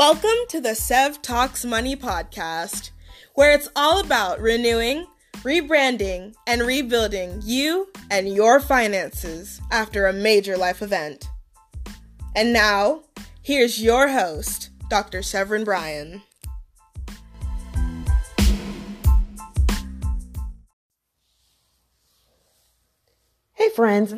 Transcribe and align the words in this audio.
Welcome 0.00 0.30
to 0.48 0.62
the 0.62 0.74
Sev 0.74 1.20
Talks 1.20 1.62
Money 1.62 1.94
podcast, 1.94 2.90
where 3.34 3.52
it's 3.52 3.68
all 3.76 4.00
about 4.00 4.40
renewing, 4.40 5.06
rebranding, 5.42 6.32
and 6.46 6.62
rebuilding 6.62 7.42
you 7.44 7.86
and 8.10 8.26
your 8.26 8.60
finances 8.60 9.60
after 9.70 10.06
a 10.06 10.14
major 10.14 10.56
life 10.56 10.80
event. 10.80 11.28
And 12.34 12.50
now, 12.50 13.02
here's 13.42 13.82
your 13.82 14.08
host, 14.08 14.70
Dr. 14.88 15.22
Severine 15.22 15.64
Bryan. 15.64 16.22
Hey, 23.52 23.68
friends. 23.76 24.14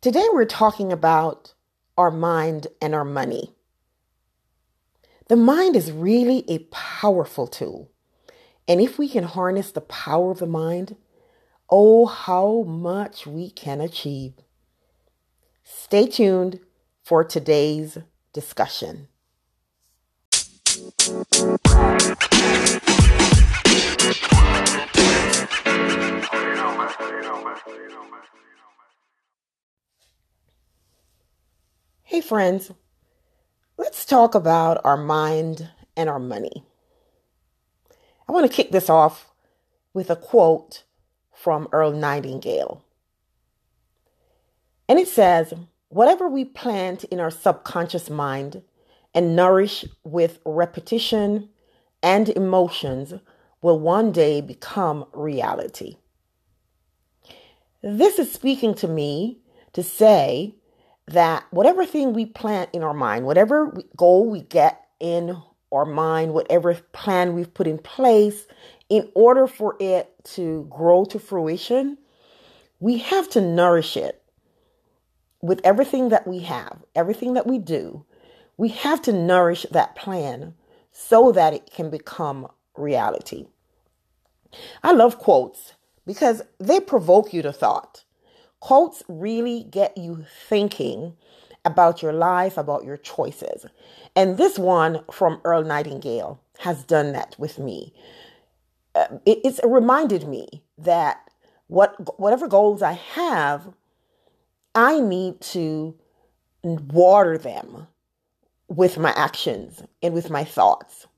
Today 0.00 0.24
we're 0.32 0.46
talking 0.46 0.90
about 0.90 1.52
our 1.98 2.10
mind 2.10 2.68
and 2.80 2.94
our 2.94 3.04
money. 3.04 3.54
The 5.28 5.36
mind 5.36 5.76
is 5.76 5.92
really 5.92 6.44
a 6.48 6.58
powerful 6.70 7.46
tool. 7.46 7.90
And 8.66 8.80
if 8.80 8.98
we 8.98 9.08
can 9.08 9.24
harness 9.24 9.70
the 9.70 9.80
power 9.80 10.32
of 10.32 10.40
the 10.40 10.46
mind, 10.46 10.96
oh, 11.70 12.06
how 12.06 12.62
much 12.62 13.26
we 13.26 13.50
can 13.50 13.80
achieve. 13.80 14.34
Stay 15.62 16.06
tuned 16.06 16.58
for 17.04 17.22
today's 17.22 17.98
discussion. 18.32 19.08
Hey, 32.02 32.20
friends. 32.20 32.72
Let's 33.82 34.04
talk 34.04 34.36
about 34.36 34.80
our 34.84 34.96
mind 34.96 35.68
and 35.96 36.08
our 36.08 36.20
money. 36.20 36.64
I 38.28 38.32
want 38.32 38.48
to 38.48 38.56
kick 38.56 38.70
this 38.70 38.88
off 38.88 39.32
with 39.92 40.08
a 40.08 40.14
quote 40.14 40.84
from 41.34 41.66
Earl 41.72 41.90
Nightingale. 41.90 42.84
And 44.88 45.00
it 45.00 45.08
says, 45.08 45.52
Whatever 45.88 46.28
we 46.28 46.44
plant 46.44 47.02
in 47.02 47.18
our 47.18 47.32
subconscious 47.32 48.08
mind 48.08 48.62
and 49.16 49.34
nourish 49.34 49.84
with 50.04 50.38
repetition 50.46 51.48
and 52.04 52.28
emotions 52.28 53.14
will 53.62 53.80
one 53.80 54.12
day 54.12 54.40
become 54.40 55.06
reality. 55.12 55.96
This 57.82 58.20
is 58.20 58.30
speaking 58.30 58.74
to 58.76 58.86
me 58.86 59.38
to 59.72 59.82
say 59.82 60.54
that 61.06 61.44
whatever 61.50 61.84
thing 61.84 62.12
we 62.12 62.26
plant 62.26 62.70
in 62.72 62.82
our 62.82 62.94
mind, 62.94 63.26
whatever 63.26 63.76
goal 63.96 64.28
we 64.28 64.40
get 64.42 64.86
in 65.00 65.36
our 65.70 65.84
mind, 65.84 66.34
whatever 66.34 66.74
plan 66.92 67.34
we've 67.34 67.52
put 67.52 67.66
in 67.66 67.78
place, 67.78 68.46
in 68.88 69.10
order 69.14 69.46
for 69.46 69.76
it 69.80 70.12
to 70.24 70.66
grow 70.70 71.04
to 71.06 71.18
fruition, 71.18 71.96
we 72.78 72.98
have 72.98 73.28
to 73.30 73.40
nourish 73.40 73.96
it 73.96 74.22
with 75.40 75.60
everything 75.64 76.10
that 76.10 76.26
we 76.26 76.40
have, 76.40 76.82
everything 76.94 77.34
that 77.34 77.46
we 77.46 77.58
do. 77.58 78.04
We 78.56 78.68
have 78.68 79.02
to 79.02 79.12
nourish 79.12 79.66
that 79.70 79.96
plan 79.96 80.54
so 80.92 81.32
that 81.32 81.54
it 81.54 81.70
can 81.70 81.90
become 81.90 82.46
reality. 82.76 83.46
I 84.82 84.92
love 84.92 85.18
quotes 85.18 85.72
because 86.06 86.42
they 86.58 86.80
provoke 86.80 87.32
you 87.32 87.42
to 87.42 87.52
thought. 87.52 88.04
Quotes 88.62 89.02
really 89.08 89.64
get 89.64 89.98
you 89.98 90.24
thinking 90.48 91.16
about 91.64 92.00
your 92.00 92.12
life, 92.12 92.56
about 92.56 92.84
your 92.84 92.96
choices. 92.96 93.66
And 94.14 94.38
this 94.38 94.56
one 94.56 95.02
from 95.10 95.40
Earl 95.44 95.64
Nightingale 95.64 96.40
has 96.60 96.84
done 96.84 97.12
that 97.12 97.34
with 97.40 97.58
me. 97.58 97.92
Uh, 98.94 99.18
it, 99.26 99.40
it's 99.42 99.58
reminded 99.64 100.28
me 100.28 100.62
that 100.78 101.28
what 101.66 102.20
whatever 102.20 102.46
goals 102.46 102.82
I 102.82 102.92
have, 102.92 103.66
I 104.76 105.00
need 105.00 105.40
to 105.40 105.96
water 106.62 107.36
them 107.38 107.88
with 108.68 108.96
my 108.96 109.12
actions 109.16 109.82
and 110.04 110.14
with 110.14 110.30
my 110.30 110.44
thoughts. 110.44 111.08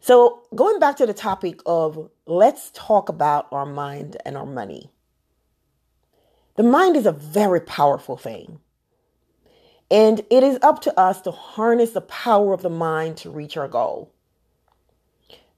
So, 0.00 0.44
going 0.54 0.78
back 0.78 0.96
to 0.96 1.04
the 1.04 1.12
topic 1.12 1.60
of 1.66 2.08
let's 2.24 2.70
talk 2.72 3.10
about 3.10 3.48
our 3.52 3.66
mind 3.66 4.16
and 4.24 4.38
our 4.38 4.46
money. 4.46 4.90
The 6.56 6.62
mind 6.62 6.96
is 6.96 7.06
a 7.06 7.12
very 7.12 7.60
powerful 7.60 8.16
thing. 8.16 8.60
And 9.90 10.20
it 10.30 10.42
is 10.42 10.58
up 10.62 10.80
to 10.82 10.98
us 10.98 11.20
to 11.22 11.30
harness 11.30 11.90
the 11.90 12.00
power 12.00 12.52
of 12.52 12.62
the 12.62 12.70
mind 12.70 13.18
to 13.18 13.30
reach 13.30 13.56
our 13.56 13.68
goal. 13.68 14.12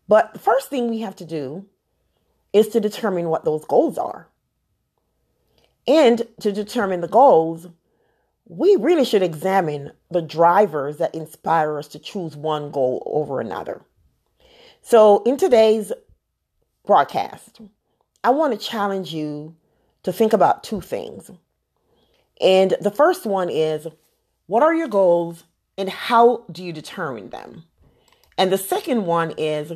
But 0.07 0.33
the 0.33 0.39
first 0.39 0.69
thing 0.69 0.89
we 0.89 1.01
have 1.01 1.17
to 1.17 1.25
do 1.25 1.67
is 2.53 2.69
to 2.69 2.81
determine 2.81 3.29
what 3.29 3.45
those 3.45 3.65
goals 3.65 3.97
are. 3.97 4.29
And 5.87 6.27
to 6.41 6.53
determine 6.53 7.01
the 7.01 7.09
goals, 7.09 7.69
we 8.47 8.77
really 8.77 9.05
should 9.05 9.23
examine 9.23 9.93
the 10.11 10.23
drivers 10.23 10.97
that 10.99 11.15
inspire 11.15 11.79
us 11.79 11.89
to 11.89 11.99
choose 11.99 12.37
one 12.37 12.71
goal 12.71 13.03
over 13.07 13.41
another. 13.41 13.83
So, 14.83 15.23
in 15.25 15.37
today's 15.37 15.93
broadcast, 16.87 17.61
I 18.25 18.31
want 18.31 18.59
to 18.59 18.67
challenge 18.67 19.13
you 19.13 19.55
to 20.03 20.13
think 20.13 20.33
about 20.33 20.65
two 20.65 20.81
things. 20.81 21.31
And 22.41 22.77
the 22.81 22.91
first 22.91 23.27
one 23.27 23.51
is 23.51 23.89
what 24.47 24.63
are 24.63 24.75
your 24.75 24.89
goals 24.89 25.45
and 25.77 25.89
how 25.89 26.45
do 26.51 26.65
you 26.65 26.73
determine 26.73 27.31
them? 27.31 27.65
And 28.37 28.53
the 28.53 28.59
second 28.59 29.07
one 29.07 29.35
is 29.37 29.73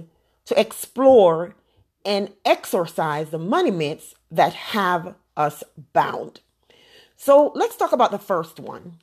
to 0.47 0.61
explore 0.61 1.55
and 2.05 2.33
exorcise 2.45 3.31
the 3.31 3.39
money 3.39 3.71
myths 3.71 4.15
that 4.31 4.55
have 4.55 5.15
us 5.37 5.63
bound. 5.93 6.41
So 7.17 7.53
let's 7.55 7.77
talk 7.77 7.93
about 7.93 8.11
the 8.11 8.19
first 8.19 8.59
one. 8.59 8.99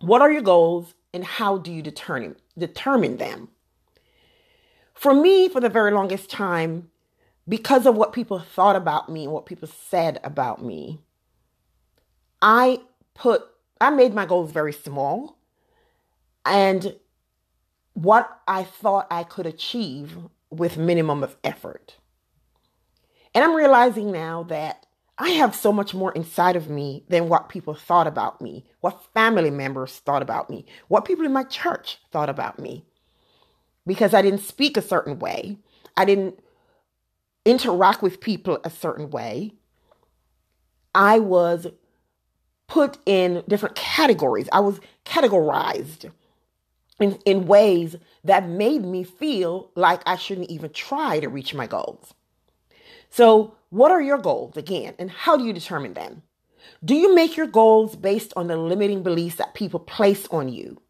What 0.00 0.22
are 0.22 0.32
your 0.32 0.42
goals 0.42 0.94
and 1.12 1.24
how 1.24 1.58
do 1.58 1.72
you 1.72 1.82
determine 1.82 2.36
determine 2.56 3.16
them? 3.18 3.48
For 4.94 5.14
me, 5.14 5.48
for 5.48 5.60
the 5.60 5.68
very 5.68 5.92
longest 5.92 6.30
time, 6.30 6.90
because 7.50 7.84
of 7.84 7.96
what 7.96 8.12
people 8.12 8.38
thought 8.38 8.76
about 8.76 9.08
me 9.08 9.24
and 9.24 9.32
what 9.32 9.44
people 9.44 9.68
said 9.68 10.20
about 10.22 10.64
me, 10.64 11.00
I 12.40 12.80
put, 13.12 13.42
I 13.80 13.90
made 13.90 14.14
my 14.14 14.24
goals 14.24 14.52
very 14.52 14.72
small 14.72 15.36
and 16.46 16.94
what 17.94 18.40
I 18.46 18.62
thought 18.62 19.08
I 19.10 19.24
could 19.24 19.46
achieve 19.46 20.16
with 20.48 20.78
minimum 20.78 21.24
of 21.24 21.36
effort. 21.42 21.96
And 23.34 23.42
I'm 23.42 23.56
realizing 23.56 24.12
now 24.12 24.44
that 24.44 24.86
I 25.18 25.30
have 25.30 25.54
so 25.56 25.72
much 25.72 25.92
more 25.92 26.12
inside 26.12 26.54
of 26.54 26.70
me 26.70 27.04
than 27.08 27.28
what 27.28 27.48
people 27.48 27.74
thought 27.74 28.06
about 28.06 28.40
me, 28.40 28.64
what 28.80 29.12
family 29.12 29.50
members 29.50 29.98
thought 29.98 30.22
about 30.22 30.50
me, 30.50 30.66
what 30.86 31.04
people 31.04 31.26
in 31.26 31.32
my 31.32 31.44
church 31.44 31.98
thought 32.12 32.30
about 32.30 32.60
me. 32.60 32.84
Because 33.88 34.14
I 34.14 34.22
didn't 34.22 34.38
speak 34.38 34.76
a 34.76 34.82
certain 34.82 35.18
way. 35.18 35.58
I 35.96 36.04
didn't 36.04 36.38
interact 37.50 38.02
with 38.02 38.20
people 38.20 38.58
a 38.64 38.70
certain 38.70 39.10
way, 39.10 39.52
I 40.94 41.18
was 41.18 41.66
put 42.68 42.98
in 43.04 43.42
different 43.48 43.74
categories. 43.74 44.48
I 44.52 44.60
was 44.60 44.80
categorized 45.04 46.10
in, 47.00 47.18
in 47.24 47.46
ways 47.46 47.96
that 48.24 48.48
made 48.48 48.84
me 48.84 49.02
feel 49.02 49.70
like 49.74 50.02
I 50.06 50.16
shouldn't 50.16 50.50
even 50.50 50.72
try 50.72 51.20
to 51.20 51.28
reach 51.28 51.52
my 51.54 51.66
goals. 51.66 52.14
So, 53.10 53.56
what 53.70 53.90
are 53.90 54.02
your 54.02 54.18
goals 54.18 54.56
again, 54.56 54.94
and 54.98 55.10
how 55.10 55.36
do 55.36 55.44
you 55.44 55.52
determine 55.52 55.94
them? 55.94 56.22
Do 56.84 56.94
you 56.94 57.14
make 57.14 57.36
your 57.36 57.46
goals 57.46 57.96
based 57.96 58.32
on 58.36 58.46
the 58.46 58.56
limiting 58.56 59.02
beliefs 59.02 59.36
that 59.36 59.54
people 59.54 59.80
place 59.80 60.26
on 60.28 60.48
you? 60.48 60.80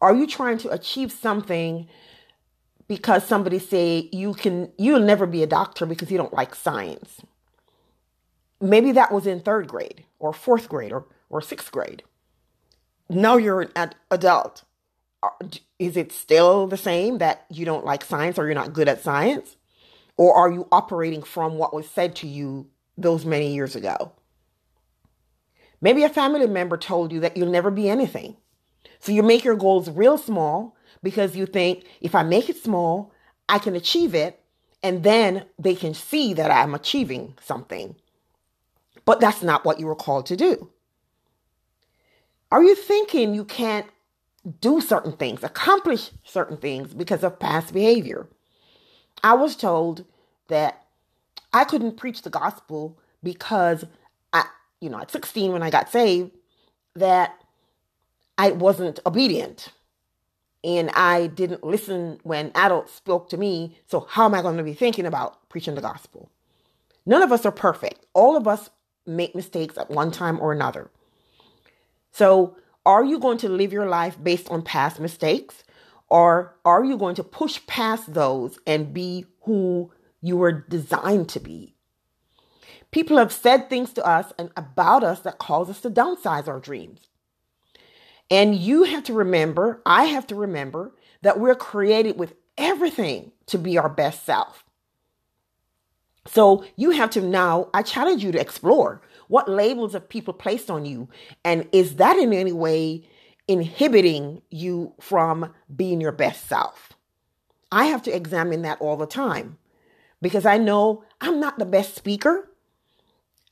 Are 0.00 0.14
you 0.14 0.26
trying 0.26 0.58
to 0.58 0.70
achieve 0.70 1.10
something 1.10 1.88
because 2.88 3.24
somebody 3.24 3.58
say 3.58 4.08
you 4.12 4.34
can 4.34 4.72
you'll 4.78 5.00
never 5.00 5.26
be 5.26 5.42
a 5.42 5.46
doctor 5.46 5.86
because 5.86 6.10
you 6.10 6.16
don't 6.18 6.32
like 6.32 6.54
science. 6.54 7.20
Maybe 8.60 8.90
that 8.92 9.12
was 9.12 9.26
in 9.26 9.40
third 9.40 9.68
grade 9.68 10.04
or 10.18 10.32
fourth 10.32 10.68
grade 10.68 10.92
or, 10.92 11.06
or 11.30 11.40
sixth 11.40 11.70
grade. 11.70 12.02
Now 13.08 13.36
you're 13.36 13.68
an 13.76 13.92
adult. 14.10 14.64
Is 15.78 15.96
it 15.96 16.12
still 16.12 16.66
the 16.66 16.76
same 16.76 17.18
that 17.18 17.44
you 17.50 17.64
don't 17.64 17.84
like 17.84 18.04
science 18.04 18.38
or 18.38 18.46
you're 18.46 18.54
not 18.54 18.72
good 18.72 18.88
at 18.88 19.02
science? 19.02 19.56
Or 20.16 20.34
are 20.34 20.50
you 20.50 20.66
operating 20.72 21.22
from 21.22 21.58
what 21.58 21.72
was 21.72 21.88
said 21.88 22.16
to 22.16 22.26
you 22.26 22.68
those 22.96 23.24
many 23.24 23.54
years 23.54 23.76
ago? 23.76 24.12
Maybe 25.80 26.02
a 26.02 26.08
family 26.08 26.46
member 26.48 26.76
told 26.76 27.12
you 27.12 27.20
that 27.20 27.36
you'll 27.36 27.50
never 27.50 27.70
be 27.70 27.88
anything. 27.88 28.36
So 28.98 29.12
you 29.12 29.22
make 29.22 29.44
your 29.44 29.54
goals 29.54 29.88
real 29.88 30.18
small 30.18 30.76
because 31.02 31.36
you 31.36 31.46
think 31.46 31.84
if 32.00 32.14
I 32.14 32.22
make 32.22 32.48
it 32.48 32.62
small, 32.62 33.12
I 33.48 33.58
can 33.58 33.74
achieve 33.74 34.14
it, 34.14 34.40
and 34.82 35.02
then 35.02 35.44
they 35.58 35.74
can 35.74 35.94
see 35.94 36.34
that 36.34 36.50
I'm 36.50 36.74
achieving 36.74 37.34
something. 37.40 37.96
But 39.04 39.20
that's 39.20 39.42
not 39.42 39.64
what 39.64 39.80
you 39.80 39.86
were 39.86 39.94
called 39.94 40.26
to 40.26 40.36
do. 40.36 40.70
Are 42.50 42.62
you 42.62 42.74
thinking 42.74 43.34
you 43.34 43.44
can't 43.44 43.86
do 44.60 44.80
certain 44.80 45.12
things, 45.12 45.42
accomplish 45.42 46.10
certain 46.24 46.56
things 46.56 46.94
because 46.94 47.22
of 47.22 47.38
past 47.38 47.72
behavior. 47.72 48.28
I 49.22 49.34
was 49.34 49.56
told 49.56 50.04
that 50.48 50.84
I 51.52 51.64
couldn't 51.64 51.96
preach 51.96 52.22
the 52.22 52.30
gospel 52.30 52.98
because 53.22 53.84
I, 54.32 54.44
you 54.80 54.90
know, 54.90 55.00
at 55.00 55.10
16 55.10 55.52
when 55.52 55.62
I 55.62 55.70
got 55.70 55.90
saved, 55.90 56.30
that 56.94 57.38
I 58.36 58.52
wasn't 58.52 59.00
obedient 59.04 59.70
and 60.64 60.90
I 60.90 61.28
didn't 61.28 61.64
listen 61.64 62.20
when 62.22 62.50
adults 62.54 62.92
spoke 62.94 63.28
to 63.30 63.36
me. 63.36 63.78
So, 63.86 64.06
how 64.08 64.24
am 64.24 64.34
I 64.34 64.42
going 64.42 64.56
to 64.56 64.62
be 64.62 64.74
thinking 64.74 65.06
about 65.06 65.48
preaching 65.48 65.74
the 65.74 65.80
gospel? 65.80 66.30
None 67.06 67.22
of 67.22 67.32
us 67.32 67.46
are 67.46 67.52
perfect. 67.52 68.06
All 68.12 68.36
of 68.36 68.48
us 68.48 68.70
make 69.06 69.34
mistakes 69.34 69.78
at 69.78 69.90
one 69.90 70.10
time 70.10 70.40
or 70.40 70.52
another. 70.52 70.90
So, 72.10 72.56
are 72.84 73.04
you 73.04 73.18
going 73.18 73.38
to 73.38 73.48
live 73.48 73.72
your 73.72 73.86
life 73.86 74.16
based 74.22 74.50
on 74.50 74.62
past 74.62 75.00
mistakes? 75.00 75.62
Or 76.08 76.54
are 76.64 76.84
you 76.84 76.96
going 76.96 77.14
to 77.16 77.24
push 77.24 77.60
past 77.66 78.14
those 78.14 78.58
and 78.66 78.94
be 78.94 79.26
who 79.42 79.92
you 80.20 80.36
were 80.36 80.52
designed 80.52 81.28
to 81.30 81.40
be? 81.40 81.74
People 82.90 83.18
have 83.18 83.32
said 83.32 83.68
things 83.68 83.92
to 83.92 84.04
us 84.04 84.32
and 84.38 84.50
about 84.56 85.04
us 85.04 85.20
that 85.20 85.38
cause 85.38 85.68
us 85.68 85.82
to 85.82 85.90
downsize 85.90 86.48
our 86.48 86.58
dreams. 86.58 87.07
And 88.30 88.54
you 88.54 88.84
have 88.84 89.04
to 89.04 89.12
remember, 89.12 89.82
I 89.86 90.04
have 90.04 90.26
to 90.28 90.34
remember 90.34 90.94
that 91.22 91.40
we're 91.40 91.54
created 91.54 92.18
with 92.18 92.34
everything 92.56 93.32
to 93.46 93.58
be 93.58 93.78
our 93.78 93.88
best 93.88 94.24
self. 94.24 94.64
So 96.26 96.64
you 96.76 96.90
have 96.90 97.10
to 97.10 97.22
now, 97.22 97.70
I 97.72 97.82
challenge 97.82 98.22
you 98.22 98.32
to 98.32 98.40
explore 98.40 99.00
what 99.28 99.48
labels 99.48 99.92
have 99.92 100.08
people 100.08 100.34
placed 100.34 100.70
on 100.70 100.84
you? 100.84 101.08
And 101.44 101.68
is 101.70 101.96
that 101.96 102.16
in 102.16 102.32
any 102.32 102.52
way 102.52 103.06
inhibiting 103.46 104.42
you 104.50 104.94
from 105.00 105.52
being 105.74 106.00
your 106.00 106.12
best 106.12 106.48
self? 106.48 106.94
I 107.70 107.86
have 107.86 108.02
to 108.04 108.14
examine 108.14 108.62
that 108.62 108.80
all 108.80 108.96
the 108.96 109.06
time 109.06 109.58
because 110.22 110.46
I 110.46 110.56
know 110.56 111.04
I'm 111.20 111.38
not 111.38 111.58
the 111.58 111.66
best 111.66 111.94
speaker. 111.94 112.50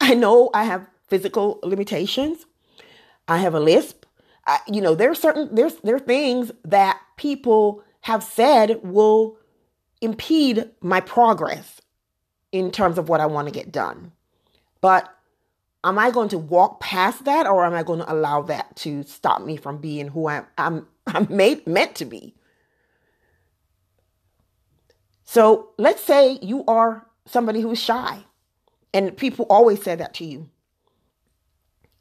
I 0.00 0.14
know 0.14 0.50
I 0.54 0.64
have 0.64 0.88
physical 1.08 1.60
limitations. 1.62 2.46
I 3.28 3.38
have 3.38 3.54
a 3.54 3.60
lisp. 3.60 4.05
I, 4.46 4.60
you 4.68 4.80
know, 4.80 4.94
there's 4.94 5.20
certain 5.20 5.54
there's 5.54 5.74
there 5.76 5.96
are 5.96 6.00
things 6.00 6.52
that 6.64 7.00
people 7.16 7.82
have 8.02 8.22
said 8.22 8.80
will 8.82 9.36
impede 10.00 10.70
my 10.80 11.00
progress 11.00 11.80
in 12.52 12.70
terms 12.70 12.98
of 12.98 13.08
what 13.08 13.20
I 13.20 13.26
want 13.26 13.48
to 13.48 13.52
get 13.52 13.72
done. 13.72 14.12
But 14.80 15.12
am 15.82 15.98
I 15.98 16.10
going 16.10 16.28
to 16.28 16.38
walk 16.38 16.80
past 16.80 17.24
that 17.24 17.46
or 17.46 17.64
am 17.64 17.74
I 17.74 17.82
going 17.82 17.98
to 18.00 18.12
allow 18.12 18.42
that 18.42 18.76
to 18.76 19.02
stop 19.02 19.42
me 19.42 19.56
from 19.56 19.78
being 19.78 20.08
who 20.08 20.28
I'm 20.28 20.46
I'm 20.56 20.86
I'm 21.06 21.26
made 21.28 21.66
meant 21.66 21.96
to 21.96 22.04
be? 22.04 22.34
So 25.24 25.70
let's 25.76 26.02
say 26.02 26.38
you 26.40 26.64
are 26.66 27.06
somebody 27.24 27.60
who's 27.60 27.80
shy 27.80 28.24
and 28.94 29.16
people 29.16 29.46
always 29.50 29.82
say 29.82 29.96
that 29.96 30.14
to 30.14 30.24
you. 30.24 30.48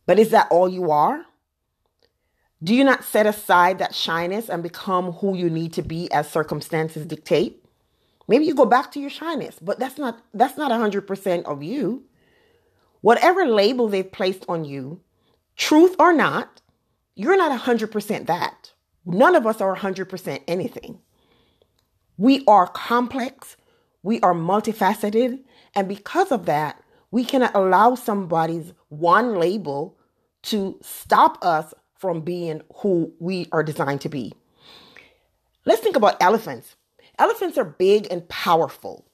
But 0.06 0.20
is 0.20 0.30
that 0.30 0.48
all 0.52 0.70
you 0.70 0.92
are? 0.92 1.26
Do 2.64 2.74
you 2.74 2.84
not 2.84 3.04
set 3.04 3.26
aside 3.26 3.80
that 3.80 3.94
shyness 3.94 4.50
and 4.50 4.64
become 4.64 5.14
who 5.14 5.36
you 5.36 5.50
need 5.50 5.74
to 5.74 5.82
be 5.82 6.12
as 6.12 6.30
circumstances 6.30 7.06
dictate? 7.06 7.64
Maybe 8.28 8.46
you 8.46 8.56
go 8.56 8.66
back 8.66 8.92
to 8.92 9.00
your 9.00 9.10
shyness, 9.10 9.58
but 9.62 9.78
that's 9.80 9.98
not 9.98 10.24
that's 10.34 10.58
not 10.58 10.72
100% 10.72 11.44
of 11.44 11.62
you. 11.62 12.06
Whatever 13.02 13.46
label 13.46 13.88
they've 13.88 14.12
placed 14.12 14.46
on 14.50 14.66
you, 14.66 15.02
truth 15.56 15.96
or 16.00 16.12
not, 16.12 16.62
you're 17.16 17.38
not 17.38 17.58
100% 17.60 18.26
that. 18.26 18.72
None 19.06 19.36
of 19.36 19.46
us 19.46 19.62
are 19.62 19.76
100% 19.76 20.42
anything. 20.48 21.00
We 22.18 22.44
are 22.48 22.68
complex, 22.68 23.58
we 24.02 24.20
are 24.22 24.34
multifaceted, 24.34 25.44
and 25.76 25.88
because 25.88 26.32
of 26.32 26.46
that, 26.46 26.82
we 27.12 27.24
cannot 27.24 27.54
allow 27.54 27.96
somebody's 27.96 28.74
one 28.90 29.36
label 29.36 29.98
to 30.44 30.80
stop 30.82 31.38
us 31.44 31.74
from 32.06 32.22
being 32.22 32.62
who 32.76 33.12
we 33.20 33.48
are 33.52 33.64
designed 33.64 34.00
to 34.02 34.10
be. 34.10 34.32
Let's 35.66 35.82
think 35.82 35.96
about 35.96 36.22
elephants. 36.22 36.76
Elephants 37.18 37.58
are 37.58 37.66
big 37.66 38.08
and 38.12 38.30
powerful, 38.30 39.08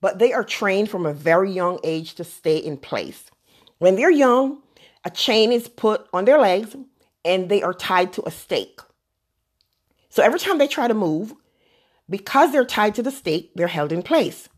but 0.00 0.18
they 0.18 0.32
are 0.32 0.42
trained 0.42 0.88
from 0.88 1.04
a 1.04 1.12
very 1.12 1.50
young 1.50 1.78
age 1.84 2.14
to 2.14 2.24
stay 2.24 2.56
in 2.56 2.78
place. 2.78 3.30
When 3.78 3.96
they're 3.96 4.10
young, 4.10 4.62
a 5.04 5.10
chain 5.10 5.52
is 5.52 5.68
put 5.68 6.06
on 6.14 6.24
their 6.24 6.38
legs 6.38 6.74
and 7.26 7.50
they 7.50 7.62
are 7.62 7.74
tied 7.74 8.14
to 8.14 8.26
a 8.26 8.30
stake. 8.30 8.80
So 10.08 10.22
every 10.22 10.40
time 10.40 10.56
they 10.56 10.66
try 10.66 10.88
to 10.88 10.94
move, 10.94 11.34
because 12.08 12.52
they're 12.52 12.64
tied 12.64 12.94
to 12.94 13.02
the 13.02 13.10
stake, 13.10 13.52
they're 13.54 13.66
held 13.66 13.92
in 13.92 14.02
place. 14.02 14.48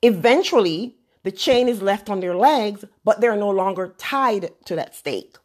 Eventually, 0.00 0.96
the 1.24 1.30
chain 1.30 1.68
is 1.68 1.82
left 1.82 2.08
on 2.08 2.20
their 2.20 2.34
legs, 2.34 2.86
but 3.04 3.20
they're 3.20 3.36
no 3.36 3.50
longer 3.50 3.94
tied 3.98 4.50
to 4.64 4.76
that 4.76 4.94
stake. 4.94 5.36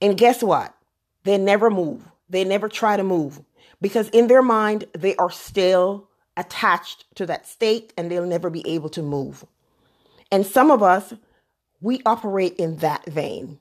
And 0.00 0.16
guess 0.16 0.42
what? 0.42 0.74
They 1.24 1.38
never 1.38 1.70
move. 1.70 2.02
They 2.28 2.44
never 2.44 2.68
try 2.68 2.96
to 2.96 3.02
move 3.02 3.40
because 3.80 4.08
in 4.10 4.26
their 4.26 4.42
mind, 4.42 4.84
they 4.92 5.16
are 5.16 5.30
still 5.30 6.08
attached 6.36 7.04
to 7.16 7.26
that 7.26 7.46
state 7.46 7.92
and 7.96 8.10
they'll 8.10 8.26
never 8.26 8.50
be 8.50 8.66
able 8.66 8.88
to 8.90 9.02
move. 9.02 9.44
And 10.30 10.46
some 10.46 10.70
of 10.70 10.82
us, 10.82 11.12
we 11.80 12.00
operate 12.06 12.54
in 12.56 12.76
that 12.76 13.04
vein. 13.06 13.58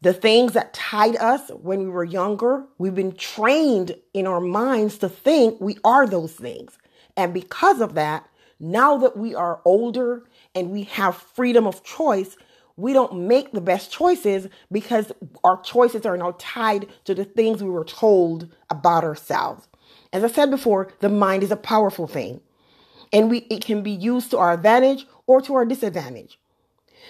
The 0.00 0.12
things 0.12 0.54
that 0.54 0.74
tied 0.74 1.16
us 1.16 1.48
when 1.50 1.80
we 1.80 1.88
were 1.88 2.04
younger, 2.04 2.64
we've 2.78 2.94
been 2.94 3.14
trained 3.14 3.94
in 4.12 4.26
our 4.26 4.40
minds 4.40 4.98
to 4.98 5.08
think 5.08 5.60
we 5.60 5.78
are 5.84 6.06
those 6.06 6.32
things. 6.32 6.76
And 7.16 7.32
because 7.32 7.80
of 7.80 7.94
that, 7.94 8.28
now 8.58 8.96
that 8.98 9.16
we 9.16 9.34
are 9.34 9.60
older 9.64 10.24
and 10.54 10.70
we 10.70 10.84
have 10.84 11.16
freedom 11.16 11.66
of 11.66 11.84
choice, 11.84 12.36
we 12.76 12.92
don't 12.92 13.26
make 13.26 13.52
the 13.52 13.60
best 13.60 13.92
choices 13.92 14.48
because 14.70 15.12
our 15.44 15.60
choices 15.62 16.06
are 16.06 16.16
now 16.16 16.34
tied 16.38 16.86
to 17.04 17.14
the 17.14 17.24
things 17.24 17.62
we 17.62 17.70
were 17.70 17.84
told 17.84 18.48
about 18.70 19.04
ourselves. 19.04 19.68
As 20.12 20.24
I 20.24 20.28
said 20.28 20.50
before, 20.50 20.92
the 21.00 21.08
mind 21.08 21.42
is 21.42 21.50
a 21.50 21.56
powerful 21.56 22.06
thing 22.06 22.40
and 23.12 23.30
we, 23.30 23.38
it 23.50 23.64
can 23.64 23.82
be 23.82 23.90
used 23.90 24.30
to 24.30 24.38
our 24.38 24.52
advantage 24.52 25.06
or 25.26 25.40
to 25.42 25.54
our 25.54 25.64
disadvantage. 25.64 26.38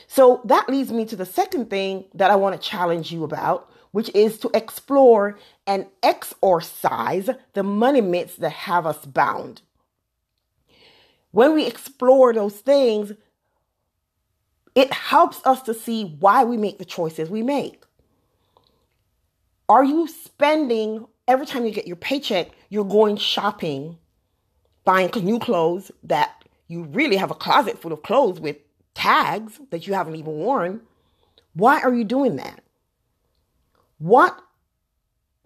So 0.07 0.41
that 0.45 0.69
leads 0.69 0.93
me 0.93 1.05
to 1.07 1.17
the 1.17 1.27
second 1.27 1.71
thing 1.71 2.05
that 2.15 2.31
I 2.31 2.37
want 2.37 2.61
to 2.61 2.69
challenge 2.69 3.13
you 3.13 3.25
about, 3.25 3.71
which 3.93 4.11
is 4.15 4.39
to 4.41 4.51
explore 4.53 5.39
and 5.67 5.87
exorcise 6.03 7.31
the 7.53 7.63
money 7.63 8.01
myths 8.01 8.37
that 8.37 8.51
have 8.51 8.87
us 8.87 9.05
bound. 9.07 9.63
When 11.31 11.55
we 11.55 11.67
explore 11.67 12.33
those 12.33 12.57
things, 12.57 13.13
it 14.75 14.93
helps 14.93 15.41
us 15.45 15.63
to 15.63 15.75
see 15.75 16.17
why 16.19 16.45
we 16.45 16.57
make 16.57 16.79
the 16.79 16.85
choices 16.85 17.29
we 17.29 17.43
make. 17.43 17.83
Are 19.69 19.85
you 19.85 20.09
spending 20.09 21.07
every 21.29 21.47
time 21.47 21.65
you 21.65 21.73
get 21.73 21.87
your 21.87 21.97
paycheck, 21.97 22.51
you're 22.69 22.85
going 22.85 23.17
shopping, 23.17 23.99
buying 24.85 25.11
new 25.23 25.39
clothes 25.39 25.91
that 26.05 26.45
you 26.69 26.85
really 26.85 27.17
have 27.17 27.31
a 27.31 27.35
closet 27.35 27.81
full 27.81 27.93
of 27.93 28.03
clothes 28.03 28.41
with 28.41 28.57
tags 28.95 29.61
that 29.71 29.87
you 29.87 29.95
haven't 29.95 30.17
even 30.17 30.33
worn? 30.33 30.81
Why 31.55 31.81
are 31.81 31.93
you 31.93 32.05
doing 32.05 32.37
that? 32.37 32.63
What 33.99 34.39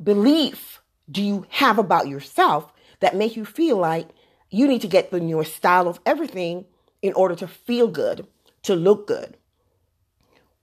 belief 0.03 0.81
do 1.11 1.23
you 1.23 1.47
have 1.51 1.79
about 1.79 2.09
yourself 2.09 2.73
that 3.01 3.17
make 3.17 3.37
you 3.37 3.45
feel 3.45 3.77
like 3.77 4.09
you 4.51 4.67
need 4.69 4.83
to 4.83 4.89
get 4.89 5.11
the 5.11 5.21
newest 5.21 5.55
style 5.55 5.89
of 5.89 6.01
everything 6.07 6.65
in 7.03 7.13
order 7.13 7.35
to 7.37 7.49
feel 7.49 7.89
good 7.89 8.27
to 8.67 8.75
look 8.75 9.07
good. 9.07 9.37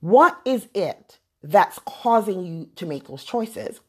What 0.02 0.38
is 0.46 0.68
it 0.74 1.20
that's 1.42 1.80
causing 1.86 2.46
you 2.46 2.70
to 2.76 2.86
make 2.86 3.08
those 3.08 3.24
choices? 3.24 3.80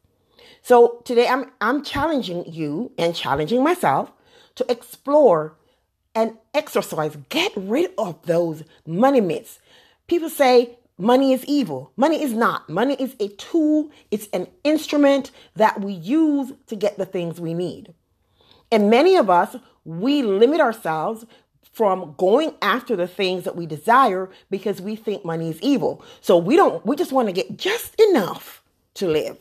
So 0.62 1.02
today 1.04 1.26
I'm 1.26 1.50
I'm 1.60 1.82
challenging 1.82 2.44
you 2.46 2.92
and 2.96 3.14
challenging 3.14 3.62
myself 3.62 4.12
to 4.54 4.70
explore 4.70 5.56
and 6.14 6.38
exercise. 6.52 7.16
Get 7.28 7.52
rid 7.56 7.90
of 7.98 8.24
those 8.26 8.62
money 8.86 9.20
myths. 9.20 9.58
People 10.06 10.30
say 10.30 10.78
money 10.96 11.32
is 11.32 11.44
evil. 11.46 11.90
Money 11.96 12.22
is 12.22 12.32
not. 12.32 12.70
Money 12.70 12.94
is 12.94 13.16
a 13.18 13.28
tool, 13.28 13.90
it's 14.12 14.28
an 14.32 14.46
instrument 14.62 15.32
that 15.56 15.80
we 15.80 15.92
use 15.92 16.52
to 16.68 16.76
get 16.76 16.98
the 16.98 17.06
things 17.06 17.40
we 17.40 17.52
need. 17.52 17.94
And 18.70 18.90
many 18.90 19.16
of 19.16 19.28
us, 19.28 19.56
we 19.84 20.22
limit 20.22 20.60
ourselves 20.60 21.26
from 21.74 22.14
going 22.16 22.54
after 22.62 22.94
the 22.94 23.08
things 23.08 23.44
that 23.44 23.56
we 23.56 23.66
desire 23.66 24.30
because 24.48 24.80
we 24.80 24.94
think 24.94 25.24
money 25.24 25.50
is 25.50 25.60
evil. 25.60 26.04
So 26.20 26.38
we 26.38 26.54
don't, 26.54 26.84
we 26.86 26.94
just 26.94 27.12
want 27.12 27.28
to 27.28 27.32
get 27.32 27.56
just 27.56 28.00
enough 28.00 28.62
to 28.94 29.08
live. 29.08 29.36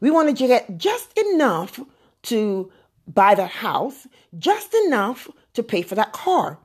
We 0.00 0.10
want 0.10 0.28
to 0.28 0.46
get 0.46 0.76
just 0.76 1.16
enough 1.18 1.80
to 2.24 2.70
buy 3.06 3.34
the 3.34 3.46
house, 3.46 4.06
just 4.38 4.74
enough 4.74 5.28
to 5.54 5.62
pay 5.62 5.80
for 5.80 5.94
that 5.94 6.12
car. 6.12 6.58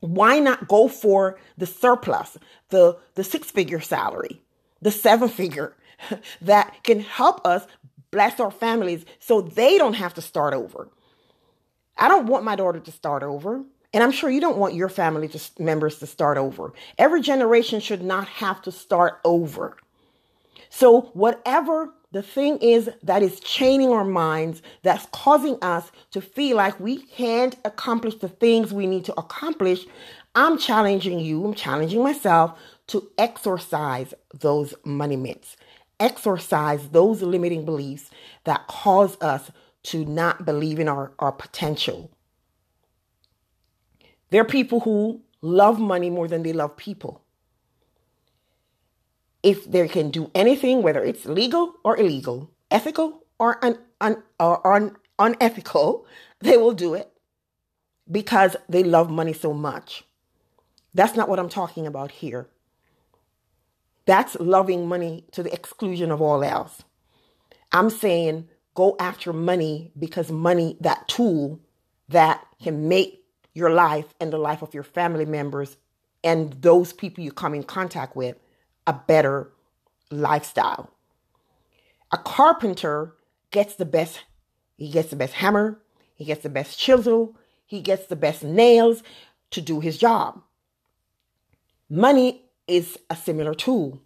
Why 0.00 0.38
not 0.38 0.68
go 0.68 0.88
for 0.88 1.38
the 1.58 1.66
surplus, 1.66 2.38
the, 2.70 2.96
the 3.16 3.24
six 3.24 3.50
figure 3.50 3.80
salary, 3.80 4.40
the 4.80 4.90
seven 4.90 5.28
figure 5.28 5.76
that 6.40 6.82
can 6.82 7.00
help 7.00 7.46
us 7.46 7.66
bless 8.10 8.40
our 8.40 8.50
families 8.50 9.04
so 9.18 9.42
they 9.42 9.76
don't 9.76 9.94
have 9.94 10.14
to 10.14 10.22
start 10.22 10.54
over. 10.54 10.88
I 11.98 12.08
don't 12.08 12.26
want 12.26 12.44
my 12.44 12.56
daughter 12.56 12.80
to 12.80 12.90
start 12.90 13.22
over. 13.22 13.62
And 13.92 14.04
I'm 14.04 14.12
sure 14.12 14.30
you 14.30 14.40
don't 14.40 14.58
want 14.58 14.74
your 14.74 14.88
family 14.88 15.28
to, 15.28 15.40
members 15.58 15.98
to 15.98 16.06
start 16.06 16.38
over. 16.38 16.72
Every 16.98 17.20
generation 17.20 17.80
should 17.80 18.02
not 18.02 18.28
have 18.28 18.62
to 18.62 18.72
start 18.72 19.20
over. 19.24 19.76
So, 20.68 21.10
whatever 21.14 21.92
the 22.12 22.22
thing 22.22 22.58
is 22.58 22.90
that 23.02 23.22
is 23.22 23.40
chaining 23.40 23.90
our 23.90 24.04
minds, 24.04 24.62
that's 24.82 25.06
causing 25.12 25.58
us 25.62 25.90
to 26.12 26.20
feel 26.20 26.56
like 26.56 26.78
we 26.78 26.98
can't 26.98 27.56
accomplish 27.64 28.16
the 28.16 28.28
things 28.28 28.72
we 28.72 28.86
need 28.86 29.04
to 29.06 29.14
accomplish, 29.18 29.86
I'm 30.34 30.58
challenging 30.58 31.18
you, 31.18 31.44
I'm 31.44 31.54
challenging 31.54 32.02
myself 32.02 32.58
to 32.88 33.08
exorcise 33.18 34.14
those 34.32 34.74
money 34.84 35.16
myths, 35.16 35.56
exorcise 35.98 36.88
those 36.90 37.22
limiting 37.22 37.64
beliefs 37.64 38.10
that 38.44 38.66
cause 38.68 39.20
us 39.20 39.50
to 39.84 40.04
not 40.04 40.44
believe 40.44 40.78
in 40.78 40.88
our, 40.88 41.12
our 41.18 41.32
potential. 41.32 42.10
There 44.30 44.40
are 44.40 44.46
people 44.46 44.80
who 44.80 45.22
love 45.42 45.78
money 45.78 46.10
more 46.10 46.28
than 46.28 46.42
they 46.42 46.52
love 46.52 46.76
people. 46.76 47.22
If 49.42 49.70
they 49.70 49.88
can 49.88 50.10
do 50.10 50.30
anything, 50.34 50.82
whether 50.82 51.02
it's 51.02 51.26
legal 51.26 51.74
or 51.84 51.96
illegal, 51.96 52.50
ethical 52.70 53.24
or, 53.38 53.64
un, 53.64 53.78
un, 54.00 54.22
or 54.38 54.74
un, 54.74 54.96
unethical, 55.18 56.06
they 56.40 56.56
will 56.56 56.72
do 56.74 56.94
it 56.94 57.10
because 58.10 58.56
they 58.68 58.82
love 58.82 59.10
money 59.10 59.32
so 59.32 59.52
much. 59.52 60.04
That's 60.94 61.16
not 61.16 61.28
what 61.28 61.38
I'm 61.38 61.48
talking 61.48 61.86
about 61.86 62.10
here. 62.10 62.48
That's 64.06 64.34
loving 64.40 64.88
money 64.88 65.24
to 65.32 65.42
the 65.42 65.52
exclusion 65.52 66.10
of 66.10 66.20
all 66.20 66.42
else. 66.42 66.82
I'm 67.72 67.90
saying 67.90 68.48
go 68.74 68.96
after 68.98 69.32
money 69.32 69.92
because 69.98 70.30
money, 70.30 70.76
that 70.80 71.06
tool 71.08 71.60
that 72.08 72.44
can 72.62 72.88
make 72.88 73.19
your 73.54 73.70
life 73.70 74.14
and 74.20 74.32
the 74.32 74.38
life 74.38 74.62
of 74.62 74.74
your 74.74 74.82
family 74.82 75.24
members 75.24 75.76
and 76.22 76.52
those 76.60 76.92
people 76.92 77.24
you 77.24 77.32
come 77.32 77.54
in 77.54 77.62
contact 77.62 78.14
with 78.16 78.36
a 78.86 78.92
better 78.92 79.50
lifestyle. 80.10 80.90
A 82.12 82.18
carpenter 82.18 83.14
gets 83.50 83.76
the 83.76 83.84
best, 83.84 84.24
he 84.76 84.90
gets 84.90 85.10
the 85.10 85.16
best 85.16 85.34
hammer, 85.34 85.80
he 86.14 86.24
gets 86.24 86.42
the 86.42 86.48
best 86.48 86.78
chisel, 86.78 87.36
he 87.66 87.80
gets 87.80 88.06
the 88.06 88.16
best 88.16 88.42
nails 88.42 89.02
to 89.50 89.60
do 89.60 89.80
his 89.80 89.96
job. 89.96 90.42
Money 91.88 92.42
is 92.66 92.98
a 93.08 93.16
similar 93.16 93.54
tool. 93.54 94.00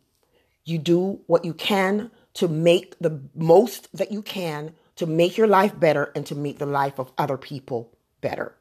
You 0.64 0.78
do 0.78 1.20
what 1.26 1.44
you 1.44 1.52
can 1.52 2.10
to 2.34 2.48
make 2.48 2.98
the 2.98 3.20
most 3.34 3.94
that 3.96 4.10
you 4.10 4.22
can 4.22 4.74
to 4.96 5.06
make 5.06 5.36
your 5.36 5.46
life 5.46 5.78
better 5.78 6.12
and 6.14 6.24
to 6.26 6.34
make 6.34 6.58
the 6.58 6.66
life 6.66 6.98
of 6.98 7.12
other 7.18 7.36
people 7.36 7.92
better. 8.20 8.54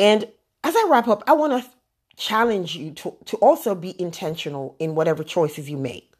And 0.00 0.26
as 0.64 0.74
I 0.74 0.86
wrap 0.90 1.08
up, 1.08 1.22
I 1.26 1.34
want 1.34 1.62
to 1.62 1.70
challenge 2.16 2.74
you 2.74 2.90
to, 2.92 3.14
to 3.26 3.36
also 3.36 3.74
be 3.74 4.00
intentional 4.00 4.74
in 4.78 4.94
whatever 4.94 5.22
choices 5.22 5.70
you 5.70 5.76
make. 5.76 6.10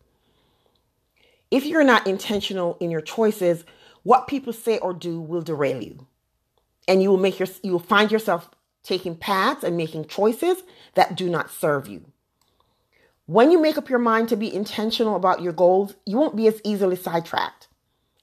If 1.50 1.64
you're 1.64 1.82
not 1.82 2.06
intentional 2.06 2.76
in 2.78 2.90
your 2.90 3.00
choices, 3.00 3.64
what 4.02 4.28
people 4.28 4.52
say 4.52 4.78
or 4.78 4.92
do 4.92 5.18
will 5.18 5.40
derail 5.40 5.82
you. 5.82 6.06
And 6.86 7.02
you 7.02 7.08
will 7.08 7.18
make 7.18 7.38
your 7.38 7.48
you 7.62 7.72
will 7.72 7.78
find 7.78 8.12
yourself 8.12 8.50
taking 8.82 9.16
paths 9.16 9.64
and 9.64 9.76
making 9.76 10.06
choices 10.06 10.62
that 10.94 11.16
do 11.16 11.28
not 11.28 11.50
serve 11.50 11.88
you. 11.88 12.04
When 13.26 13.50
you 13.50 13.60
make 13.60 13.78
up 13.78 13.88
your 13.88 13.98
mind 13.98 14.28
to 14.30 14.36
be 14.36 14.52
intentional 14.52 15.16
about 15.16 15.42
your 15.42 15.52
goals, 15.52 15.94
you 16.04 16.16
won't 16.16 16.36
be 16.36 16.48
as 16.48 16.60
easily 16.64 16.96
sidetracked. 16.96 17.68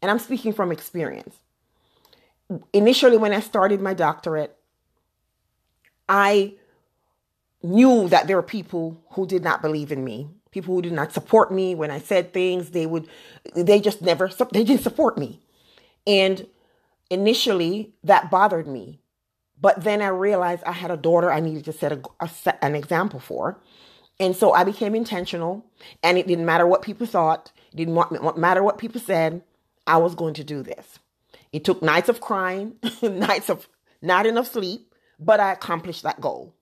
And 0.01 0.11
I'm 0.11 0.19
speaking 0.19 0.53
from 0.53 0.71
experience. 0.71 1.37
Initially, 2.73 3.17
when 3.17 3.33
I 3.33 3.39
started 3.39 3.81
my 3.81 3.93
doctorate, 3.93 4.56
I 6.07 6.53
knew 7.63 8.07
that 8.09 8.27
there 8.27 8.35
were 8.35 8.43
people 8.43 9.01
who 9.11 9.25
did 9.27 9.43
not 9.43 9.61
believe 9.61 9.91
in 9.91 10.03
me, 10.03 10.29
people 10.51 10.75
who 10.75 10.81
did 10.81 10.93
not 10.93 11.13
support 11.13 11.51
me 11.51 11.75
when 11.75 11.91
I 11.91 11.99
said 11.99 12.33
things. 12.33 12.71
They 12.71 12.85
would, 12.85 13.07
they 13.55 13.81
just 13.81 14.01
never, 14.01 14.29
they 14.51 14.63
didn't 14.63 14.83
support 14.83 15.17
me. 15.17 15.41
And 16.05 16.47
initially, 17.09 17.93
that 18.03 18.31
bothered 18.31 18.67
me 18.67 18.99
but 19.59 19.83
then 19.83 20.01
I 20.01 20.07
realized 20.07 20.63
I 20.63 20.71
had 20.71 20.91
a 20.91 20.97
daughter 20.97 21.31
I 21.31 21.39
needed 21.39 21.65
to 21.65 21.73
set, 21.73 21.91
a, 21.91 22.01
a 22.19 22.27
set 22.27 22.59
an 22.61 22.75
example 22.75 23.19
for. 23.19 23.59
And 24.19 24.35
so 24.35 24.51
I 24.51 24.63
became 24.63 24.95
intentional, 24.95 25.63
and 26.01 26.17
it 26.17 26.27
didn't 26.27 26.45
matter 26.45 26.65
what 26.65 26.81
people 26.81 27.05
thought, 27.05 27.51
it 27.71 27.77
didn't 27.77 28.37
matter 28.37 28.63
what 28.63 28.79
people 28.79 28.99
said, 28.99 29.43
I 29.85 29.97
was 29.97 30.15
going 30.15 30.33
to 30.35 30.43
do 30.43 30.63
this. 30.63 30.99
It 31.51 31.63
took 31.63 31.83
nights 31.83 32.09
of 32.09 32.19
crying, 32.19 32.75
nights 33.01 33.49
of 33.49 33.67
not 34.01 34.25
enough 34.25 34.51
sleep, 34.51 34.86
but 35.19 35.39
I 35.39 35.51
accomplished 35.51 36.03
that 36.03 36.21
goal. 36.21 36.53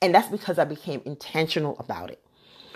And 0.00 0.14
that's 0.14 0.28
because 0.28 0.58
I 0.58 0.64
became 0.64 1.02
intentional 1.04 1.76
about 1.78 2.10
it. 2.10 2.22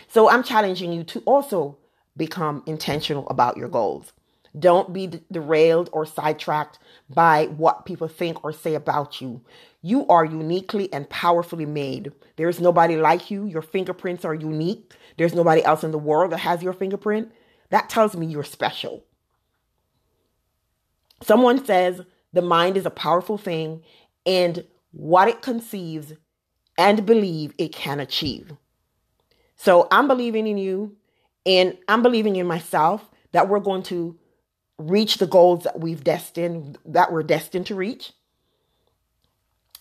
So 0.08 0.28
I'm 0.28 0.42
challenging 0.42 0.92
you 0.92 1.04
to 1.04 1.20
also 1.20 1.78
become 2.16 2.62
intentional 2.66 3.28
about 3.28 3.56
your 3.56 3.68
goals. 3.68 4.12
Don't 4.58 4.92
be 4.92 5.20
derailed 5.30 5.90
or 5.92 6.06
sidetracked 6.06 6.78
by 7.10 7.46
what 7.46 7.84
people 7.84 8.08
think 8.08 8.42
or 8.42 8.52
say 8.52 8.74
about 8.74 9.20
you. 9.20 9.42
You 9.82 10.06
are 10.08 10.24
uniquely 10.24 10.90
and 10.92 11.08
powerfully 11.10 11.66
made. 11.66 12.10
There's 12.36 12.58
nobody 12.58 12.96
like 12.96 13.30
you. 13.30 13.44
Your 13.44 13.62
fingerprints 13.62 14.24
are 14.24 14.34
unique. 14.34 14.94
There's 15.18 15.34
nobody 15.34 15.62
else 15.62 15.84
in 15.84 15.90
the 15.90 15.98
world 15.98 16.32
that 16.32 16.38
has 16.38 16.62
your 16.62 16.72
fingerprint. 16.72 17.30
That 17.70 17.90
tells 17.90 18.16
me 18.16 18.26
you're 18.26 18.44
special. 18.44 19.04
Someone 21.22 21.64
says 21.64 22.00
the 22.32 22.42
mind 22.42 22.76
is 22.76 22.86
a 22.86 22.90
powerful 22.90 23.38
thing 23.38 23.82
and 24.24 24.64
what 24.96 25.28
it 25.28 25.42
conceives 25.42 26.14
and 26.78 27.04
believe 27.04 27.52
it 27.58 27.72
can 27.72 28.00
achieve. 28.00 28.52
So 29.56 29.88
I'm 29.90 30.08
believing 30.08 30.46
in 30.46 30.56
you 30.56 30.96
and 31.44 31.76
I'm 31.86 32.02
believing 32.02 32.36
in 32.36 32.46
myself 32.46 33.08
that 33.32 33.48
we're 33.48 33.60
going 33.60 33.82
to 33.84 34.18
reach 34.78 35.18
the 35.18 35.26
goals 35.26 35.64
that 35.64 35.80
we've 35.80 36.02
destined 36.02 36.78
that 36.86 37.12
we're 37.12 37.22
destined 37.22 37.66
to 37.66 37.74
reach. 37.74 38.12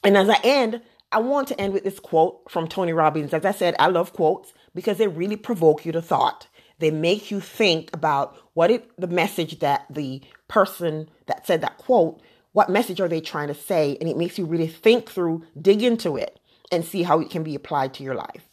And 0.03 0.17
as 0.17 0.29
I 0.29 0.39
end, 0.43 0.81
I 1.11 1.19
want 1.19 1.47
to 1.49 1.59
end 1.59 1.73
with 1.73 1.83
this 1.83 1.99
quote 1.99 2.49
from 2.49 2.67
Tony 2.67 2.93
Robbins. 2.93 3.33
As 3.33 3.45
I 3.45 3.51
said, 3.51 3.75
I 3.79 3.87
love 3.87 4.13
quotes 4.13 4.53
because 4.73 4.97
they 4.97 5.07
really 5.07 5.37
provoke 5.37 5.85
you 5.85 5.91
to 5.93 6.01
thought. 6.01 6.47
They 6.79 6.91
make 6.91 7.31
you 7.31 7.39
think 7.39 7.89
about 7.93 8.37
what 8.53 8.69
it 8.69 8.89
the 8.97 9.07
message 9.07 9.59
that 9.59 9.85
the 9.89 10.21
person 10.49 11.09
that 11.27 11.47
said 11.47 11.61
that 11.61 11.77
quote, 11.77 12.21
what 12.55 12.69
message 12.69 13.01
are 13.01 13.09
they 13.09 13.19
trying 13.19 13.49
to 13.49 13.53
say? 13.53 13.97
And 13.99 14.07
it 14.07 14.15
makes 14.15 14.37
you 14.37 14.45
really 14.45 14.69
think 14.69 15.09
through, 15.09 15.43
dig 15.61 15.83
into 15.83 16.15
it, 16.15 16.39
and 16.71 16.85
see 16.85 17.03
how 17.03 17.19
it 17.19 17.29
can 17.29 17.43
be 17.43 17.53
applied 17.53 17.93
to 17.95 18.03
your 18.03 18.15
life. 18.15 18.47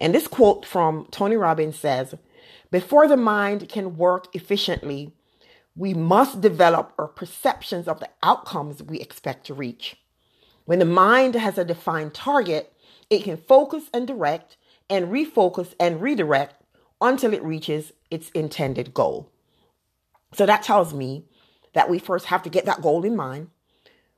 And 0.00 0.12
this 0.12 0.26
quote 0.26 0.66
from 0.66 1.06
Tony 1.12 1.36
Robbins 1.36 1.78
says, 1.78 2.16
Before 2.72 3.06
the 3.06 3.16
mind 3.16 3.68
can 3.68 3.96
work 3.96 4.26
efficiently, 4.34 5.12
we 5.76 5.94
must 5.94 6.40
develop 6.40 6.92
our 6.98 7.06
perceptions 7.06 7.86
of 7.86 8.00
the 8.00 8.08
outcomes 8.20 8.82
we 8.82 8.98
expect 8.98 9.46
to 9.46 9.54
reach. 9.54 9.96
When 10.64 10.80
the 10.80 10.84
mind 10.84 11.36
has 11.36 11.56
a 11.56 11.64
defined 11.64 12.14
target, 12.14 12.72
it 13.10 13.22
can 13.22 13.36
focus 13.36 13.84
and 13.94 14.08
direct 14.08 14.56
and 14.88 15.06
refocus 15.06 15.74
and 15.78 16.02
redirect 16.02 16.64
until 17.00 17.32
it 17.32 17.44
reaches 17.44 17.92
its 18.10 18.30
intended 18.30 18.92
goal. 18.92 19.30
So 20.34 20.46
that 20.46 20.64
tells 20.64 20.92
me 20.92 21.26
that 21.72 21.88
we 21.88 21.98
first 21.98 22.26
have 22.26 22.42
to 22.42 22.50
get 22.50 22.66
that 22.66 22.82
goal 22.82 23.04
in 23.04 23.16
mind. 23.16 23.48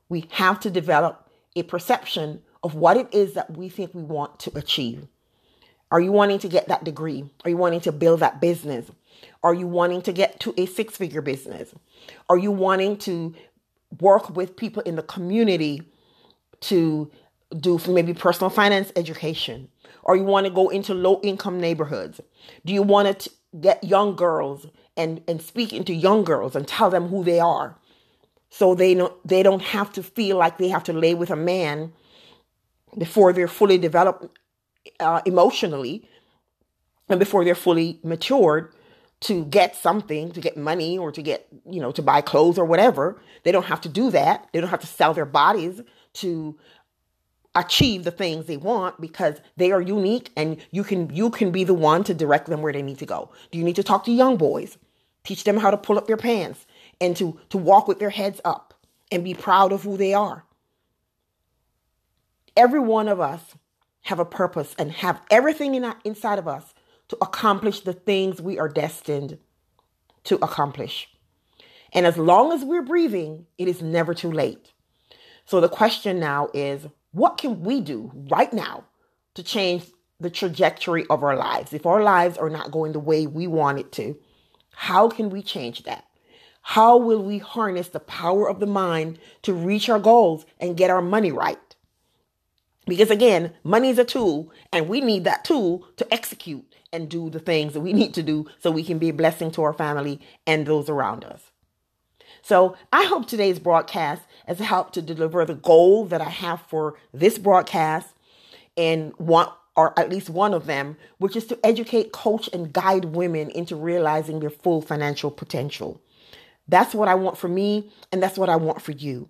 We 0.09 0.25
have 0.31 0.59
to 0.61 0.69
develop 0.69 1.29
a 1.55 1.63
perception 1.63 2.41
of 2.63 2.75
what 2.75 2.97
it 2.97 3.13
is 3.13 3.33
that 3.33 3.55
we 3.55 3.69
think 3.69 3.93
we 3.93 4.03
want 4.03 4.39
to 4.39 4.57
achieve. 4.57 5.07
Are 5.91 5.99
you 5.99 6.11
wanting 6.11 6.39
to 6.39 6.47
get 6.47 6.67
that 6.69 6.83
degree? 6.83 7.29
Are 7.43 7.49
you 7.49 7.57
wanting 7.57 7.81
to 7.81 7.91
build 7.91 8.21
that 8.21 8.41
business? 8.41 8.89
Are 9.43 9.53
you 9.53 9.67
wanting 9.67 10.01
to 10.03 10.11
get 10.11 10.39
to 10.41 10.53
a 10.57 10.65
six 10.65 10.97
figure 10.97 11.21
business? 11.21 11.73
Are 12.29 12.37
you 12.37 12.51
wanting 12.51 12.97
to 12.99 13.35
work 13.99 14.35
with 14.35 14.57
people 14.57 14.81
in 14.83 14.95
the 14.95 15.03
community 15.03 15.83
to 16.61 17.11
do 17.55 17.79
maybe 17.87 18.13
personal 18.13 18.49
finance 18.49 18.91
education? 18.95 19.67
Or 20.01 20.15
you 20.15 20.23
want 20.23 20.47
to 20.47 20.51
go 20.51 20.69
into 20.69 20.93
low 20.93 21.19
income 21.21 21.59
neighborhoods? 21.59 22.19
Do 22.65 22.73
you 22.73 22.81
want 22.81 23.19
to 23.19 23.29
get 23.59 23.83
young 23.83 24.15
girls 24.15 24.65
and, 24.95 25.21
and 25.27 25.41
speak 25.41 25.73
into 25.73 25.93
young 25.93 26.23
girls 26.23 26.55
and 26.55 26.67
tell 26.67 26.89
them 26.89 27.07
who 27.07 27.23
they 27.23 27.39
are? 27.39 27.77
So 28.49 28.75
they 28.75 28.93
don't 28.93 29.27
they 29.27 29.41
don't 29.41 29.63
have 29.63 29.91
to 29.93 30.03
feel 30.03 30.37
like 30.37 30.59
they 30.59 30.69
have 30.69 30.83
to 30.83 30.93
lay 30.93 31.15
with 31.15 31.31
a 31.31 31.35
man 31.35 31.91
before 32.95 33.33
they're 33.33 33.47
fully 33.47 33.79
developed 33.79 34.37
uh, 34.99 35.21
emotionally 35.25 36.07
and 37.09 37.19
before 37.19 37.43
they're 37.43 37.55
fully 37.55 37.99
matured 38.03 38.71
to 39.21 39.45
get 39.45 39.75
something, 39.75 40.31
to 40.33 40.41
get 40.41 40.57
money 40.57 40.97
or 40.97 41.11
to 41.11 41.21
get, 41.21 41.47
you 41.65 41.79
know, 41.79 41.91
to 41.91 42.01
buy 42.01 42.21
clothes 42.21 42.59
or 42.59 42.65
whatever. 42.65 43.21
They 43.43 43.51
don't 43.51 43.65
have 43.65 43.81
to 43.81 43.89
do 43.89 44.11
that. 44.11 44.47
They 44.51 44.59
don't 44.59 44.69
have 44.69 44.81
to 44.81 44.87
sell 44.87 45.13
their 45.13 45.25
bodies 45.25 45.81
to 46.15 46.57
achieve 47.55 48.03
the 48.03 48.11
things 48.11 48.45
they 48.45 48.57
want 48.57 48.99
because 48.99 49.39
they 49.57 49.71
are 49.71 49.81
unique 49.81 50.31
and 50.35 50.57
you 50.71 50.83
can 50.83 51.13
you 51.13 51.29
can 51.29 51.51
be 51.51 51.63
the 51.63 51.73
one 51.73 52.03
to 52.03 52.13
direct 52.13 52.47
them 52.47 52.61
where 52.61 52.73
they 52.73 52.81
need 52.81 52.97
to 52.99 53.05
go. 53.05 53.31
Do 53.51 53.57
you 53.57 53.63
need 53.63 53.75
to 53.75 53.83
talk 53.83 54.05
to 54.05 54.11
young 54.11 54.37
boys? 54.37 54.77
Teach 55.23 55.43
them 55.43 55.57
how 55.57 55.71
to 55.71 55.77
pull 55.77 55.97
up 55.97 56.07
their 56.07 56.17
pants 56.17 56.65
and 56.99 57.15
to, 57.17 57.39
to 57.49 57.57
walk 57.57 57.87
with 57.87 57.99
their 57.99 58.09
heads 58.09 58.41
up 58.43 58.73
and 59.11 59.23
be 59.23 59.33
proud 59.33 59.71
of 59.71 59.83
who 59.83 59.97
they 59.97 60.13
are. 60.13 60.45
Every 62.57 62.79
one 62.79 63.07
of 63.07 63.19
us 63.19 63.55
have 64.03 64.19
a 64.19 64.25
purpose 64.25 64.75
and 64.77 64.91
have 64.91 65.21
everything 65.31 65.75
in 65.75 65.85
our, 65.85 65.95
inside 66.03 66.39
of 66.39 66.47
us 66.47 66.73
to 67.07 67.17
accomplish 67.21 67.81
the 67.81 67.93
things 67.93 68.41
we 68.41 68.59
are 68.59 68.67
destined 68.67 69.37
to 70.25 70.35
accomplish. 70.35 71.09
And 71.93 72.05
as 72.05 72.17
long 72.17 72.51
as 72.51 72.65
we're 72.65 72.81
breathing, 72.81 73.45
it 73.57 73.67
is 73.67 73.81
never 73.81 74.13
too 74.13 74.31
late. 74.31 74.71
So 75.45 75.61
the 75.61 75.69
question 75.69 76.19
now 76.19 76.49
is 76.53 76.87
what 77.13 77.37
can 77.37 77.61
we 77.61 77.79
do 77.79 78.11
right 78.29 78.51
now 78.51 78.83
to 79.35 79.43
change 79.43 79.85
the 80.19 80.29
trajectory 80.29 81.05
of 81.09 81.23
our 81.23 81.35
lives? 81.35 81.71
If 81.71 81.85
our 81.85 82.03
lives 82.03 82.37
are 82.37 82.49
not 82.49 82.71
going 82.71 82.91
the 82.91 82.99
way 82.99 83.27
we 83.27 83.47
want 83.47 83.79
it 83.79 83.91
to, 83.93 84.17
how 84.71 85.07
can 85.09 85.29
we 85.29 85.41
change 85.41 85.83
that? 85.83 86.05
How 86.63 86.97
will 86.97 87.23
we 87.23 87.37
harness 87.37 87.89
the 87.89 87.99
power 87.99 88.49
of 88.49 88.59
the 88.59 88.65
mind 88.65 89.19
to 89.43 89.53
reach 89.53 89.89
our 89.89 89.99
goals 89.99 90.45
and 90.59 90.77
get 90.77 90.89
our 90.89 91.01
money 91.01 91.31
right? 91.31 91.59
Because 92.87 93.11
again, 93.11 93.53
money 93.63 93.89
is 93.89 93.99
a 93.99 94.05
tool 94.05 94.51
and 94.71 94.89
we 94.89 94.99
need 94.99 95.23
that 95.23 95.45
tool 95.45 95.87
to 95.97 96.13
execute 96.13 96.65
and 96.91 97.09
do 97.09 97.29
the 97.29 97.39
things 97.39 97.73
that 97.73 97.81
we 97.81 97.93
need 97.93 98.13
to 98.15 98.23
do 98.23 98.47
so 98.59 98.71
we 98.71 98.83
can 98.83 98.97
be 98.97 99.09
a 99.09 99.13
blessing 99.13 99.51
to 99.51 99.63
our 99.63 99.73
family 99.73 100.19
and 100.47 100.65
those 100.65 100.89
around 100.89 101.23
us. 101.23 101.41
So 102.43 102.75
I 102.91 103.05
hope 103.05 103.25
today's 103.25 103.57
broadcast 103.57 104.21
has 104.45 104.59
helped 104.59 104.93
to 104.95 105.01
deliver 105.01 105.45
the 105.45 105.55
goal 105.55 106.05
that 106.05 106.19
I 106.19 106.29
have 106.29 106.61
for 106.67 106.95
this 107.13 107.37
broadcast 107.37 108.09
and 108.77 109.13
want 109.17 109.51
or 109.75 109.97
at 109.97 110.09
least 110.09 110.29
one 110.29 110.53
of 110.53 110.67
them, 110.67 110.97
which 111.17 111.35
is 111.35 111.47
to 111.47 111.57
educate, 111.65 112.11
coach, 112.11 112.47
and 112.53 112.71
guide 112.71 113.05
women 113.05 113.49
into 113.49 113.75
realizing 113.75 114.39
their 114.39 114.51
full 114.51 114.81
financial 114.81 115.31
potential. 115.31 115.99
That's 116.67 116.93
what 116.93 117.07
I 117.07 117.15
want 117.15 117.37
for 117.37 117.47
me, 117.47 117.91
and 118.11 118.21
that's 118.21 118.37
what 118.37 118.49
I 118.49 118.55
want 118.55 118.83
for 118.83 118.91
you. 118.91 119.29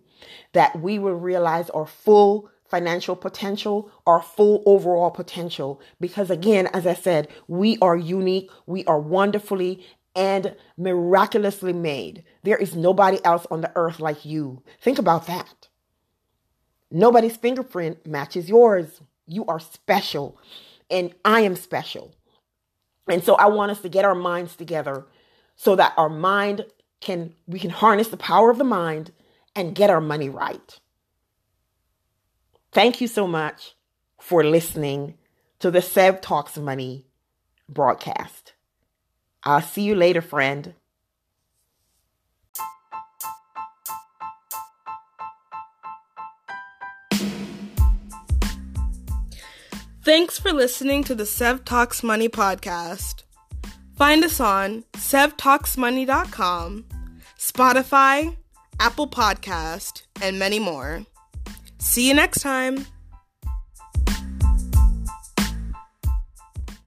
That 0.52 0.82
we 0.82 1.00
will 1.00 1.16
realize 1.16 1.70
our 1.70 1.86
full 1.86 2.50
financial 2.66 3.16
potential, 3.16 3.90
our 4.06 4.22
full 4.22 4.64
overall 4.66 5.12
potential. 5.12 5.80
Because 6.02 6.30
again, 6.30 6.68
as 6.74 6.86
I 6.86 6.94
said, 6.94 7.30
we 7.48 7.78
are 7.82 7.96
unique, 7.96 8.50
we 8.66 8.84
are 8.86 9.00
wonderfully 9.00 9.86
and 10.16 10.56
miraculously 10.78 11.74
made. 11.74 12.24
There 12.44 12.58
is 12.58 12.76
nobody 12.76 13.24
else 13.26 13.46
on 13.50 13.62
the 13.62 13.72
earth 13.76 14.00
like 14.00 14.26
you. 14.26 14.62
Think 14.82 15.00
about 15.00 15.28
that. 15.28 15.68
Nobody's 16.92 17.38
fingerprint 17.38 18.06
matches 18.06 18.50
yours. 18.50 19.02
You 19.26 19.46
are 19.46 19.60
special, 19.60 20.38
and 20.92 21.14
I 21.26 21.42
am 21.42 21.56
special. 21.56 22.14
And 23.08 23.24
so 23.24 23.36
I 23.36 23.48
want 23.48 23.72
us 23.72 23.82
to 23.82 23.90
get 23.90 24.06
our 24.06 24.16
minds 24.16 24.56
together 24.56 25.06
so 25.56 25.76
that 25.76 25.94
our 25.98 26.10
mind 26.10 26.66
can 27.02 27.34
we 27.48 27.60
can 27.60 27.70
harness 27.70 28.08
the 28.08 28.18
power 28.18 28.50
of 28.50 28.58
the 28.58 28.64
mind 28.64 29.12
and 29.56 29.76
get 29.76 29.90
our 29.90 30.02
money 30.02 30.30
right. 30.30 30.80
Thank 32.72 33.02
you 33.02 33.08
so 33.08 33.28
much 33.28 33.76
for 34.20 34.44
listening 34.44 35.16
to 35.60 35.70
the 35.70 35.82
Sev 35.82 36.22
Talks 36.22 36.58
Money 36.58 37.06
broadcast. 37.70 38.53
I'll 39.46 39.62
see 39.62 39.84
you 39.84 39.96
later, 39.96 40.22
friend. 40.22 40.74
Thanks 50.04 50.38
for 50.38 50.52
listening 50.52 51.06
to 51.06 51.16
the 51.16 51.26
Sev 51.26 51.64
Talks 51.64 52.04
Money 52.04 52.28
podcast. 52.28 53.24
Find 53.96 54.24
us 54.24 54.42
on 54.42 54.84
sevtalksmoney.com, 54.94 56.86
Spotify, 57.38 58.36
Apple 58.80 59.08
Podcast, 59.08 60.02
and 60.22 60.38
many 60.38 60.60
more. 60.60 61.06
See 61.80 62.08
you 62.08 62.14
next 62.14 62.42
time. 62.42 62.86